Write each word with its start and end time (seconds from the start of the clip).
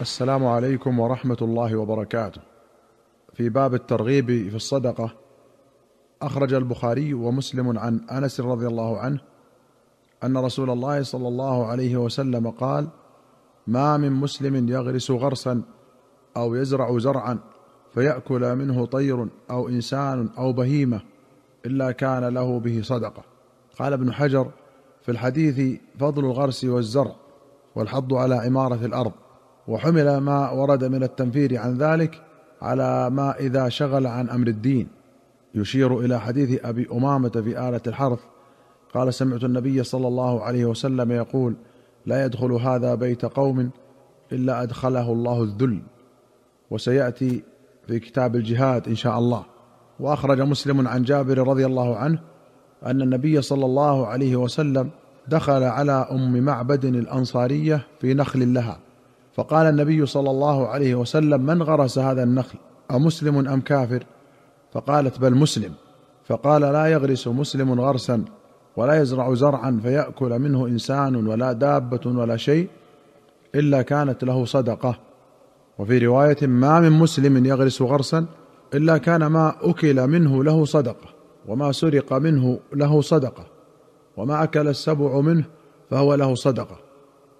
السلام 0.00 0.46
عليكم 0.46 1.00
ورحمة 1.00 1.36
الله 1.42 1.76
وبركاته. 1.76 2.40
في 3.34 3.48
باب 3.48 3.74
الترغيب 3.74 4.26
في 4.26 4.56
الصدقة 4.56 5.14
أخرج 6.22 6.54
البخاري 6.54 7.14
ومسلم 7.14 7.78
عن 7.78 8.00
أنس 8.10 8.40
رضي 8.40 8.66
الله 8.66 8.98
عنه 8.98 9.20
أن 10.24 10.36
رسول 10.36 10.70
الله 10.70 11.02
صلى 11.02 11.28
الله 11.28 11.66
عليه 11.66 11.96
وسلم 11.96 12.50
قال 12.50 12.88
ما 13.66 13.96
من 13.96 14.12
مسلم 14.12 14.68
يغرس 14.68 15.10
غرسا 15.10 15.62
أو 16.36 16.54
يزرع 16.54 16.98
زرعا 16.98 17.38
فيأكل 17.94 18.56
منه 18.56 18.86
طير 18.86 19.28
أو 19.50 19.68
إنسان 19.68 20.30
أو 20.38 20.52
بهيمة 20.52 21.00
إلا 21.66 21.92
كان 21.92 22.24
له 22.24 22.60
به 22.60 22.82
صدقة. 22.82 23.22
قال 23.78 23.92
ابن 23.92 24.12
حجر 24.12 24.50
في 25.02 25.10
الحديث 25.10 25.80
فضل 25.98 26.24
الغرس 26.24 26.64
والزرع 26.64 27.16
والحض 27.74 28.14
على 28.14 28.34
عمارة 28.34 28.86
الأرض. 28.86 29.12
وحمل 29.68 30.18
ما 30.18 30.50
ورد 30.50 30.84
من 30.84 31.02
التنفير 31.02 31.58
عن 31.58 31.78
ذلك 31.78 32.22
على 32.62 33.10
ما 33.10 33.38
إذا 33.38 33.68
شغل 33.68 34.06
عن 34.06 34.28
أمر 34.28 34.46
الدين. 34.46 34.88
يشير 35.54 36.00
إلى 36.00 36.20
حديث 36.20 36.64
أبي 36.64 36.88
أمامة 36.92 37.28
في 37.28 37.68
آلة 37.68 37.80
الحرث. 37.86 38.18
قال 38.94 39.14
سمعت 39.14 39.44
النبي 39.44 39.82
صلى 39.82 40.08
الله 40.08 40.42
عليه 40.42 40.64
وسلم 40.64 41.12
يقول 41.12 41.54
لا 42.06 42.24
يدخل 42.24 42.52
هذا 42.52 42.94
بيت 42.94 43.24
قوم 43.24 43.70
إلا 44.32 44.62
أدخله 44.62 45.12
الله 45.12 45.42
الذل. 45.42 45.82
وسيأتي 46.70 47.42
في 47.86 47.98
كتاب 47.98 48.36
الجهاد 48.36 48.88
إن 48.88 48.96
شاء 48.96 49.18
الله. 49.18 49.44
وأخرج 50.00 50.40
مسلم 50.40 50.88
عن 50.88 51.02
جابر 51.02 51.48
رضي 51.48 51.66
الله 51.66 51.96
عنه 51.96 52.18
أن 52.86 53.02
النبي 53.02 53.42
صلى 53.42 53.64
الله 53.64 54.06
عليه 54.06 54.36
وسلم 54.36 54.90
دخل 55.28 55.62
على 55.62 56.08
أم 56.10 56.44
معبد 56.44 56.84
الأنصارية 56.84 57.86
في 58.00 58.14
نخل 58.14 58.54
لها. 58.54 58.78
فقال 59.34 59.66
النبي 59.66 60.06
صلى 60.06 60.30
الله 60.30 60.68
عليه 60.68 60.94
وسلم 60.94 61.40
من 61.40 61.62
غرس 61.62 61.98
هذا 61.98 62.22
النخل 62.22 62.58
أمسلم 62.90 63.48
أم 63.48 63.60
كافر؟ 63.60 64.06
فقالت 64.72 65.18
بل 65.18 65.34
مسلم. 65.34 65.72
فقال 66.24 66.62
لا 66.62 66.86
يغرس 66.86 67.28
مسلم 67.28 67.80
غرسا 67.80 68.24
ولا 68.76 69.02
يزرع 69.02 69.34
زرعا 69.34 69.80
فيأكل 69.82 70.38
منه 70.38 70.66
إنسان 70.66 71.26
ولا 71.26 71.52
دابة 71.52 72.00
ولا 72.06 72.36
شيء 72.36 72.68
إلا 73.54 73.82
كانت 73.82 74.24
له 74.24 74.44
صدقة. 74.44 74.98
وفي 75.78 75.98
رواية 75.98 76.46
ما 76.46 76.80
من 76.80 76.92
مسلم 76.92 77.46
يغرس 77.46 77.82
غرسا 77.82 78.26
إلا 78.74 78.98
كان 78.98 79.26
ما 79.26 79.54
أكل 79.62 80.06
منه 80.06 80.44
له 80.44 80.64
صدقة 80.64 81.08
وما 81.48 81.72
سرق 81.72 82.12
منه 82.12 82.58
له 82.72 83.00
صدقة 83.00 83.46
وما 84.16 84.42
أكل 84.42 84.68
السبع 84.68 85.20
منه 85.20 85.44
فهو 85.90 86.14
له 86.14 86.34
صدقة 86.34 86.76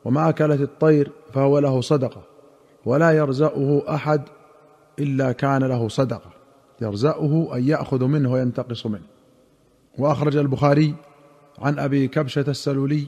وما 0.04 0.28
أكلت 0.28 0.60
الطير 0.60 1.12
فهو 1.34 1.58
له 1.58 1.80
صدقة. 1.80 2.22
ولا 2.84 3.10
يرزأه 3.10 3.82
أحد 3.88 4.22
إلا 4.98 5.32
كان 5.32 5.64
له 5.64 5.88
صدقة. 5.88 6.30
يرزأه 6.80 7.56
أن 7.56 7.68
يأخذ 7.68 8.04
منه 8.04 8.32
وينتقص 8.32 8.86
منه. 8.86 9.06
وأخرج 9.98 10.36
البخاري 10.36 10.94
عن 11.58 11.78
أبي 11.78 12.08
كبشة 12.08 12.44
السلولي 12.48 13.06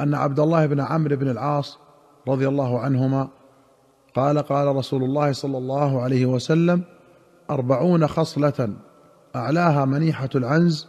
أن 0.00 0.14
عبد 0.14 0.40
الله 0.40 0.66
بن 0.66 0.80
عمرو 0.80 1.16
بن 1.16 1.30
العاص 1.30 1.78
رضي 2.28 2.48
الله 2.48 2.80
عنهما 2.80 3.28
قال 4.14 4.38
قال 4.38 4.76
رسول 4.76 5.04
الله 5.04 5.32
صلى 5.32 5.58
الله 5.58 6.02
عليه 6.02 6.26
وسلم 6.26 6.82
أربعون 7.50 8.06
خصلة 8.06 8.68
أعلاها 9.36 9.84
منيحة 9.84 10.28
العنز 10.34 10.86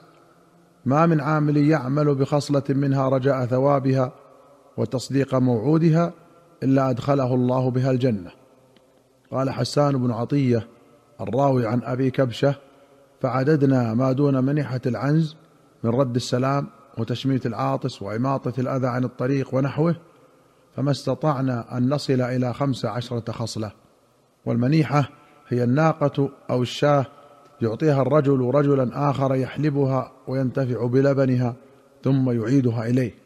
ما 0.86 1.06
من 1.06 1.22
عامل 1.22 1.58
يعمل 1.58 2.16
بخصلة 2.16 2.64
منها 2.70 3.10
رجاء 3.10 3.46
ثوابها 3.46 4.12
وتصديق 4.78 5.36
موعودها 5.36 6.14
إلا 6.64 6.90
أدخله 6.90 7.36
الله 7.36 7.72
بها 7.72 7.92
الجنة. 7.92 8.32
قال 9.32 9.50
حسان 9.50 9.98
بن 9.98 10.12
عطية 10.12 10.68
الراوي 11.22 11.68
عن 11.68 11.84
أبي 11.84 12.12
كبشة 12.12 12.56
فعددنا 13.22 13.94
ما 13.94 14.12
دون 14.12 14.44
منحة 14.44 14.82
العنز 14.86 15.36
من 15.84 15.90
رد 15.92 16.16
السلام 16.16 16.68
وتشميت 16.98 17.46
العاطس 17.46 18.02
وإماطة 18.02 18.60
الأذى 18.60 18.88
عن 18.88 19.04
الطريق 19.04 19.56
ونحوه 19.56 19.96
فما 20.76 20.92
استطعنا 20.92 21.78
أن 21.78 21.90
نصل 21.90 22.22
إلى 22.22 22.54
خمس 22.54 22.86
عشرة 22.86 23.32
خصلة. 23.32 23.72
والمنيحة 24.46 25.10
هي 25.48 25.64
الناقة 25.64 26.30
أو 26.50 26.62
الشاه 26.62 27.06
يعطيها 27.62 28.02
الرجل 28.02 28.52
رجلا 28.54 29.10
آخر 29.10 29.36
يحلبها 29.36 30.12
وينتفع 30.28 30.86
بلبنها 30.86 31.56
ثم 32.04 32.32
يعيدها 32.32 32.88
إليه. 32.88 33.21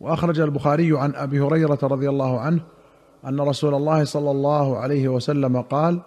وأخرج 0.00 0.40
البخاري 0.40 0.98
عن 0.98 1.14
أبي 1.14 1.40
هريرة 1.40 1.78
رضي 1.82 2.08
الله 2.08 2.40
عنه 2.40 2.60
أن 3.26 3.40
رسول 3.40 3.74
الله 3.74 4.04
صلى 4.04 4.30
الله 4.30 4.78
عليه 4.78 5.08
وسلم 5.08 5.60
قال 5.60 6.00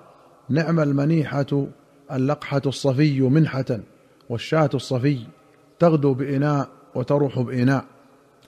نعم 0.49 0.79
المنيحة 0.79 1.67
اللقحة 2.11 2.61
الصفي 2.65 3.21
منحة 3.21 3.79
والشاة 4.29 4.69
الصفي 4.73 5.19
تغدو 5.79 6.13
بإناء 6.13 6.67
وتروح 6.95 7.39
بإناء. 7.39 7.85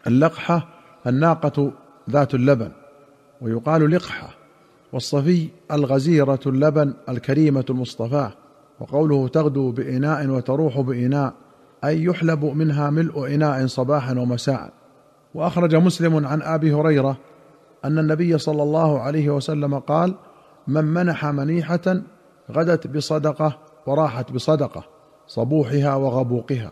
اللقحة 0.07 0.67
الناقة 1.07 1.71
ذات 2.09 2.33
اللبن 2.33 2.71
ويقال 3.41 3.91
لقحة 3.91 4.29
والصفي 4.93 5.49
الغزيرة 5.71 6.39
اللبن 6.45 6.93
الكريمة 7.09 7.65
المصطفاة 7.69 8.31
وقوله 8.79 9.27
تغدو 9.27 9.71
بإناء 9.71 10.27
وتروح 10.27 10.79
بإناء 10.79 11.33
أي 11.83 12.03
يحلب 12.03 12.45
منها 12.45 12.89
ملء 12.89 13.35
إناء 13.35 13.67
صباحا 13.67 14.13
ومساء. 14.13 14.84
وأخرج 15.35 15.75
مسلم 15.75 16.27
عن 16.27 16.41
أبي 16.41 16.73
هريرة 16.73 17.17
أن 17.85 17.99
النبي 17.99 18.37
صلى 18.37 18.63
الله 18.63 18.99
عليه 18.99 19.29
وسلم 19.29 19.79
قال 19.79 20.15
من 20.67 20.83
منح 20.85 21.25
منيحة 21.25 22.01
غدت 22.51 22.87
بصدقة 22.87 23.57
وراحت 23.87 24.31
بصدقة 24.31 24.83
صبوحها 25.27 25.95
وغبوقها. 25.95 26.71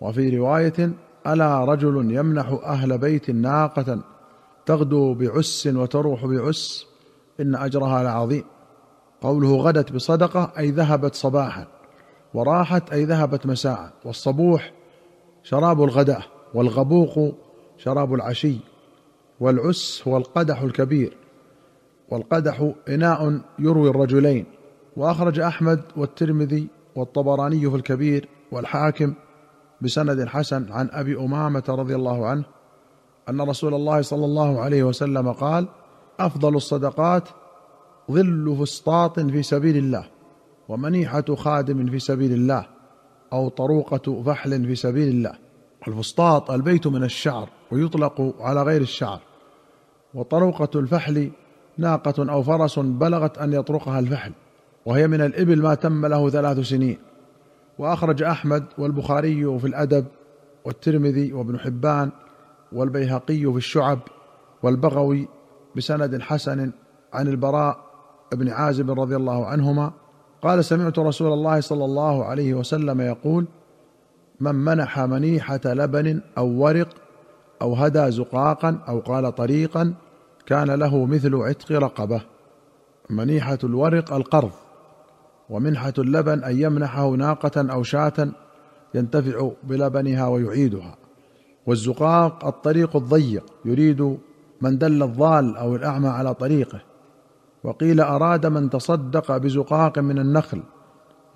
وفي 0.00 0.36
رواية 0.36 0.92
ألا 1.26 1.64
رجل 1.64 2.14
يمنح 2.16 2.58
أهل 2.64 2.98
بيت 2.98 3.30
ناقة 3.30 3.98
تغدو 4.66 5.14
بعس 5.14 5.66
وتروح 5.66 6.26
بعس؟ 6.26 6.86
إن 7.40 7.54
أجرها 7.54 8.02
لعظيم. 8.02 8.44
قوله 9.20 9.56
غدت 9.56 9.92
بصدقة 9.92 10.52
أي 10.58 10.70
ذهبت 10.70 11.14
صباحا 11.14 11.66
وراحت 12.34 12.92
أي 12.92 13.04
ذهبت 13.04 13.46
مساء 13.46 13.92
والصبوح 14.04 14.72
شراب 15.42 15.82
الغداه 15.82 16.22
والغبوق 16.54 17.34
شراب 17.84 18.14
العشي 18.14 18.56
والعس 19.40 20.02
هو 20.08 20.16
القدح 20.16 20.62
الكبير. 20.62 21.16
والقدح 22.08 22.72
إناء 22.88 23.40
يروي 23.58 23.90
الرجلين. 23.90 24.44
وأخرج 24.96 25.40
أحمد 25.40 25.82
والترمذي 25.96 26.68
والطبراني 26.96 27.70
في 27.70 27.76
الكبير 27.76 28.28
والحاكم 28.52 29.14
بسند 29.80 30.28
حسن 30.28 30.72
عن 30.72 30.88
أبي 30.92 31.16
أمامة 31.16 31.64
رضي 31.68 31.94
الله 31.94 32.26
عنه 32.26 32.44
أن 33.28 33.40
رسول 33.40 33.74
الله 33.74 34.02
صلى 34.02 34.24
الله 34.24 34.60
عليه 34.60 34.82
وسلم 34.82 35.32
قال 35.32 35.68
أفضل 36.20 36.56
الصدقات 36.56 37.28
ظل 38.10 38.56
فسطاط 38.60 39.20
في 39.20 39.42
سبيل 39.42 39.76
الله 39.76 40.04
ومنيحة 40.68 41.34
خادم 41.34 41.90
في 41.90 41.98
سبيل 41.98 42.32
الله 42.32 42.66
أو 43.32 43.48
طروقة 43.48 44.22
فحل 44.22 44.66
في 44.66 44.74
سبيل 44.74 45.08
الله. 45.08 45.32
الفسطاط 45.88 46.50
البيت 46.50 46.86
من 46.86 47.04
الشعر. 47.04 47.48
ويطلق 47.72 48.34
على 48.40 48.62
غير 48.62 48.80
الشعر. 48.80 49.20
وطروقة 50.14 50.80
الفحل 50.80 51.30
ناقة 51.78 52.32
أو 52.32 52.42
فرس 52.42 52.78
بلغت 52.78 53.38
أن 53.38 53.52
يطرقها 53.52 53.98
الفحل 53.98 54.32
وهي 54.86 55.08
من 55.08 55.20
الإبل 55.20 55.62
ما 55.62 55.74
تم 55.74 56.06
له 56.06 56.30
ثلاث 56.30 56.58
سنين. 56.58 56.98
وأخرج 57.78 58.22
أحمد 58.22 58.64
والبخاري 58.78 59.58
في 59.58 59.66
الأدب 59.66 60.04
والترمذي 60.64 61.32
وابن 61.32 61.58
حبان 61.58 62.10
والبيهقي 62.72 63.52
في 63.52 63.56
الشعب 63.56 63.98
والبغوي 64.62 65.28
بسند 65.76 66.20
حسن 66.20 66.72
عن 67.12 67.28
البراء 67.28 67.78
بن 68.32 68.48
عازب 68.48 69.00
رضي 69.00 69.16
الله 69.16 69.46
عنهما. 69.46 69.92
قال 70.42 70.64
سمعت 70.64 70.98
رسول 70.98 71.32
الله 71.32 71.60
صلى 71.60 71.84
الله 71.84 72.24
عليه 72.24 72.54
وسلم 72.54 73.00
يقول 73.00 73.46
من 74.40 74.54
منح 74.54 75.00
منيحة 75.00 75.60
لبن 75.64 76.20
أو 76.38 76.46
ورق 76.46 76.88
أو 77.62 77.74
هدى 77.74 78.10
زقاقا 78.10 78.78
أو 78.88 79.00
قال 79.00 79.34
طريقا 79.34 79.94
كان 80.46 80.70
له 80.70 81.06
مثل 81.06 81.34
عتق 81.34 81.72
رقبة 81.72 82.20
منيحة 83.10 83.58
الورق 83.64 84.12
القرض 84.12 84.50
ومنحة 85.50 85.92
اللبن 85.98 86.44
أن 86.44 86.58
يمنحه 86.58 87.10
ناقة 87.10 87.72
أو 87.72 87.82
شاة 87.82 88.28
ينتفع 88.94 89.50
بلبنها 89.62 90.28
ويعيدها. 90.28 90.96
والزقاق 91.66 92.44
الطريق 92.44 92.96
الضيق 92.96 93.44
يريد 93.64 94.18
من 94.60 94.78
دل 94.78 95.02
الضال 95.02 95.56
أو 95.56 95.76
الأعمى 95.76 96.08
على 96.08 96.34
طريقه. 96.34 96.80
وقيل 97.64 98.00
أراد 98.00 98.46
من 98.46 98.70
تصدق 98.70 99.36
بزقاق 99.36 99.98
من 99.98 100.18
النخل 100.18 100.62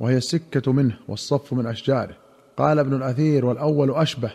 وهي 0.00 0.17
السكة 0.17 0.72
منه 0.72 0.99
والصف 1.08 1.52
من 1.52 1.67
أشجاره. 1.67 2.17
قال 2.56 2.79
ابن 2.79 2.94
الأثير 2.94 3.46
والأول 3.46 3.90
أشبه 3.90 4.32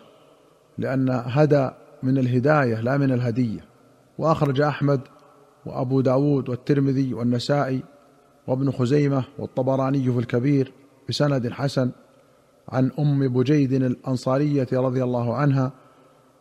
لأن 0.77 1.09
هدى 1.25 1.69
من 2.03 2.17
الهداية 2.17 2.81
لا 2.81 2.97
من 2.97 3.11
الهدية. 3.11 3.65
وأخرج 4.17 4.61
أحمد 4.61 5.01
وأبو 5.65 6.01
داود 6.01 6.49
والترمذي 6.49 7.13
والنسائي 7.13 7.83
وابن 8.47 8.71
خزيمة 8.71 9.23
والطبراني 9.39 10.11
في 10.11 10.19
الكبير 10.19 10.73
بسند 11.09 11.49
حسن 11.49 11.91
عن 12.69 12.91
أم 12.99 13.27
بجيد 13.27 13.73
الأنصارية 13.73 14.67
رضي 14.73 15.03
الله 15.03 15.35
عنها 15.35 15.71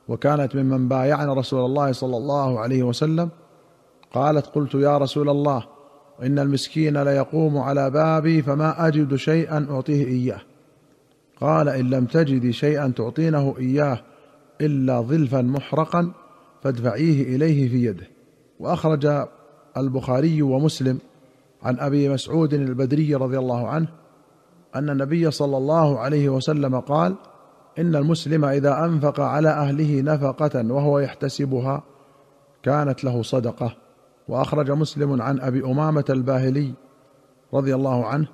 وكانت 0.09 0.57
ممن 0.57 0.89
بايعنا 0.89 1.35
رسول 1.35 1.65
الله 1.65 1.93
صلى 1.93 2.17
الله 2.17 2.61
عليه 2.61 2.83
وسلم. 2.83 3.29
قالت 4.13 4.47
قلت 4.47 4.75
يا 4.75 4.99
رسول 4.99 5.29
الله 5.29 5.67
إن 6.23 6.39
المسكين 6.39 7.03
ليقوم 7.03 7.59
على 7.59 7.91
بابي 7.91 8.43
فما 8.43 8.87
أجد 8.87 9.15
شيئا 9.15 9.67
أعطيه 9.71 10.05
إياه. 10.07 10.41
قال 11.41 11.69
إن 11.69 11.91
لم 11.91 12.05
تجدي 12.05 12.53
شيئا 12.53 12.93
تعطينه 12.97 13.55
إياه 13.59 14.01
إلا 14.61 15.01
ظلفا 15.01 15.43
محرقا 15.43 16.13
فادفعيه 16.63 17.37
إليه 17.37 17.69
في 17.69 17.85
يده. 17.85 18.07
وأخرج 18.61 19.27
البخاري 19.77 20.43
ومسلم 20.43 20.99
عن 21.63 21.79
أبي 21.79 22.09
مسعود 22.09 22.55
البدري 22.55 23.15
رضي 23.15 23.39
الله 23.39 23.69
عنه 23.69 23.89
أن 24.75 24.91
النبي 24.91 25.31
صلى 25.31 25.57
الله 25.57 25.99
عليه 25.99 26.29
وسلم 26.29 26.81
قال 26.81 27.15
إن 27.79 27.97
المسلم 27.97 28.45
إذا 28.45 28.85
أنفق 28.85 29.21
على 29.21 29.49
أهله 29.49 30.01
نفقة 30.01 30.73
وهو 30.73 30.99
يحتسبها 30.99 31.83
كانت 32.63 33.05
له 33.05 33.23
صدقة. 33.23 33.77
وأخرج 34.29 34.71
مسلم 34.71 35.23
عن 35.23 35.41
أبي 35.41 35.65
أمامة 35.65 36.05
الباهلي 36.11 36.73
رضي 37.55 37.75
الله 37.75 38.07
عنه 38.07 38.29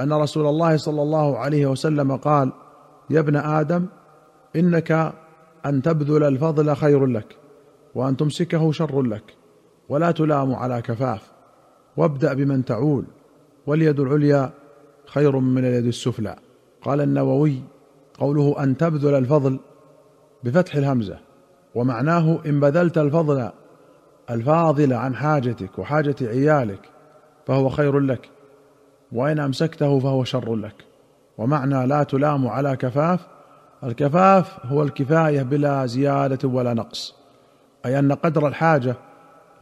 أن 0.00 0.12
رسول 0.12 0.46
الله 0.46 0.76
صلى 0.76 1.02
الله 1.02 1.38
عليه 1.38 1.66
وسلم 1.66 2.16
قال 2.16 2.52
يا 3.10 3.20
ابن 3.20 3.36
آدم 3.36 3.86
إنك 4.56 5.12
أن 5.66 5.82
تبذل 5.82 6.24
الفضل 6.24 6.76
خير 6.76 7.06
لك 7.06 7.36
وأن 7.94 8.16
تمسكه 8.16 8.72
شر 8.72 9.02
لك. 9.02 9.34
ولا 9.88 10.10
تلام 10.10 10.54
على 10.54 10.82
كفاف. 10.82 11.32
وابدأ 11.96 12.34
بمن 12.34 12.64
تعول. 12.64 13.04
واليد 13.66 14.00
العليا 14.00 14.50
خير 15.06 15.38
من 15.38 15.64
اليد 15.64 15.86
السفلى. 15.86 16.36
قال 16.82 17.00
النووي 17.00 17.62
قوله 18.18 18.62
أن 18.62 18.76
تبذل 18.76 19.14
الفضل 19.14 19.60
بفتح 20.44 20.74
الهمزة. 20.74 21.18
ومعناه 21.74 22.38
إن 22.46 22.60
بذلت 22.60 22.98
الفضل 22.98 23.50
الفاضل 24.30 24.92
عن 24.92 25.14
حاجتك 25.14 25.78
وحاجة 25.78 26.16
عيالك 26.22 26.88
فهو 27.46 27.68
خير 27.68 27.98
لك. 27.98 28.28
وإن 29.12 29.38
أمسكته 29.38 29.98
فهو 29.98 30.24
شر 30.24 30.56
لك. 30.56 30.84
ومعنى 31.38 31.86
لا 31.86 32.02
تلام 32.02 32.48
على 32.48 32.76
كفاف 32.76 33.26
الكفاف 33.84 34.66
هو 34.66 34.82
الكفاية 34.82 35.42
بلا 35.42 35.86
زيادة 35.86 36.48
ولا 36.48 36.74
نقص 36.74 37.14
أي 37.86 37.98
أن 37.98 38.12
قدر 38.12 38.48
الحاجة 38.48 38.96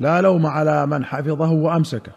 لا 0.01 0.21
لوم 0.21 0.47
على 0.47 0.87
من 0.87 1.05
حفظه 1.05 1.53
وأمسكه 1.53 2.13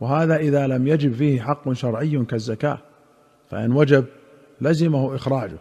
وهذا 0.00 0.36
إذا 0.36 0.66
لم 0.66 0.86
يجب 0.86 1.12
فيه 1.12 1.40
حق 1.40 1.72
شرعي 1.72 2.24
كالزكاة 2.24 2.78
فإن 3.50 3.72
وجب 3.72 4.04
لزمه 4.60 5.14
إخراجه 5.14 5.58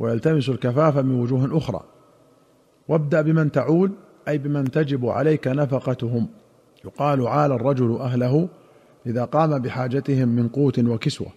ويلتمس 0.00 0.48
الكفاف 0.48 0.98
من 0.98 1.20
وجوه 1.20 1.58
أخرى. 1.58 1.80
وابدأ 2.88 3.20
بمن 3.20 3.52
تعول 3.52 3.92
أي 4.28 4.38
بمن 4.38 4.70
تجب 4.70 5.06
عليك 5.06 5.48
نفقتهم 5.48 6.28
يقال 6.84 7.26
عال 7.26 7.52
الرجل 7.52 7.96
أهله 7.96 8.48
إذا 9.06 9.24
قام 9.24 9.58
بحاجتهم 9.58 10.28
من 10.28 10.48
قوت 10.48 10.78
وكسوة. 10.78 11.28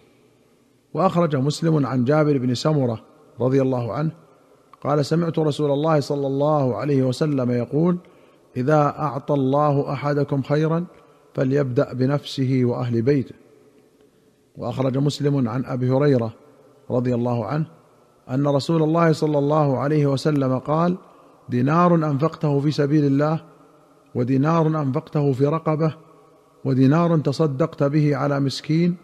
وأخرج 0.94 1.36
مسلم 1.36 1.86
عن 1.86 2.04
جابر 2.04 2.38
بن 2.38 2.54
سمرة 2.54 3.07
رضي 3.40 3.62
الله 3.62 3.92
عنه 3.92 4.10
قال 4.84 5.06
سمعت 5.06 5.38
رسول 5.38 5.70
الله 5.70 6.00
صلى 6.00 6.26
الله 6.26 6.76
عليه 6.76 7.02
وسلم 7.02 7.50
يقول 7.50 7.98
إذا 8.56 8.82
أعطى 8.98 9.34
الله 9.34 9.92
أحدكم 9.92 10.42
خيرا 10.42 10.84
فليبدأ 11.34 11.92
بنفسه 11.92 12.60
وأهل 12.64 13.02
بيته. 13.02 13.34
وأخرج 14.56 14.98
مسلم 14.98 15.48
عن 15.48 15.64
أبي 15.64 15.90
هريرة 15.90 16.32
رضي 16.90 17.14
الله 17.14 17.46
عنه 17.46 17.66
أن 18.30 18.46
رسول 18.46 18.82
الله 18.82 19.12
صلى 19.12 19.38
الله 19.38 19.78
عليه 19.78 20.06
وسلم 20.06 20.58
قال 20.58 20.96
دينار 21.48 21.94
أنفقته 21.94 22.60
في 22.60 22.70
سبيل 22.70 23.04
الله 23.04 23.40
ودينار 24.14 24.66
أنفقته 24.66 25.32
في 25.32 25.46
رقبة 25.46 25.94
ودينار 26.64 27.18
تصدقت 27.18 27.82
به 27.82 28.16
على 28.16 28.40
مسكين 28.40 28.96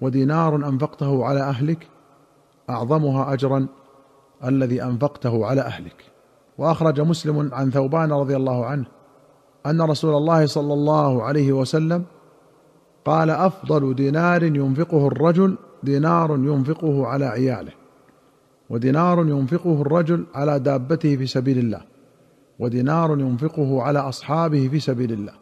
ودينار 0.00 0.56
أنفقته 0.56 1.24
على 1.24 1.40
أهلك 1.40 1.86
أعظمها 2.70 3.32
اجرا 3.32 3.66
الذي 4.44 4.82
أنفقته 4.82 5.46
على 5.46 5.60
أهلك. 5.60 6.04
وأخرج 6.58 7.00
مسلم 7.00 7.50
عن 7.52 7.70
ثوبان 7.70 8.12
رضي 8.12 8.36
الله 8.36 8.66
عنه 8.66 8.84
أن 9.66 9.82
رسول 9.82 10.14
الله 10.14 10.46
صلى 10.46 10.74
الله 10.74 11.22
عليه 11.22 11.52
وسلم 11.52 12.04
قال 13.04 13.30
أفضل 13.30 13.94
دينار 13.94 14.42
ينفقه 14.42 15.06
الرجل 15.06 15.56
دينار 15.82 16.30
ينفقه 16.30 17.06
على 17.06 17.24
عياله 17.24 17.72
ودينار 18.70 19.18
ينفقه 19.18 19.82
الرجل 19.82 20.26
على 20.34 20.58
دابته 20.58 21.16
في 21.16 21.26
سبيل 21.26 21.58
الله 21.58 21.80
ودينار 22.58 23.10
ينفقه 23.10 23.82
على 23.82 23.98
أصحابه 23.98 24.68
في 24.68 24.80
سبيل 24.80 25.12
الله. 25.12 25.32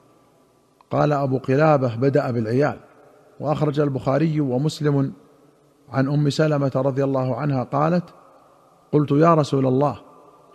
قال 0.91 1.13
أبو 1.13 1.39
قلابة 1.39 1.97
بدأ 1.97 2.31
بالعيال. 2.31 2.77
وأخرج 3.41 3.81
البخاري 3.81 4.41
ومسلم 4.41 5.13
عن 5.91 6.09
أم 6.09 6.31
سلمة 6.31 6.73
رضي 6.77 7.05
الله 7.05 7.37
عنها 7.37 7.63
قالت 7.63 8.05
قلت 8.93 9.11
يا 9.11 9.35
رسول 9.35 9.67
الله 9.67 9.99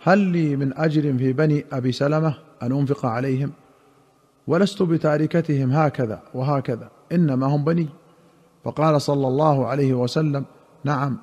هل 0.02 0.18
لي 0.18 0.56
من 0.56 0.78
أجر 0.78 1.18
في 1.18 1.32
بني 1.32 1.64
أبي 1.72 1.92
سلمة 1.92 2.34
أن 2.62 2.72
أنفق 2.72 3.06
عليهم؟ 3.06 3.52
ولست 4.46 4.82
بتاركتهم 4.82 5.72
هكذا 5.72 6.22
وهكذا 6.34 6.90
إنما 7.12 7.46
هم 7.46 7.64
بني. 7.64 7.88
فقال 8.64 9.02
صلى 9.02 9.28
الله 9.28 9.66
عليه 9.66 9.94
وسلم 9.94 10.44
نعم 10.84 11.16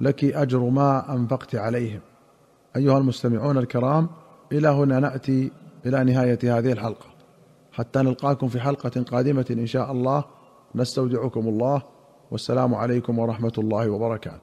لك 0.00 0.24
أجر 0.24 0.58
ما 0.58 1.14
أنفقت 1.14 1.54
عليهم. 1.54 2.00
أيها 2.76 2.98
المستمعون 2.98 3.58
الكرام 3.58 4.08
إلى 4.52 4.68
هنا 4.68 5.00
نأتي 5.00 5.50
إلى 5.86 6.04
نهاية 6.04 6.38
هذه 6.58 6.72
الحلقة. 6.72 7.06
حتى 7.72 7.98
نلقاكم 7.98 8.48
في 8.48 8.60
حلقة 8.60 9.02
قادمة 9.02 9.46
إن 9.50 9.66
شاء 9.66 9.92
الله 9.92 10.24
نستودعكم 10.74 11.48
الله 11.48 11.82
والسلام 12.30 12.74
عليكم 12.74 13.18
ورحمة 13.18 13.52
الله 13.58 13.90
وبركاته. 13.90 14.40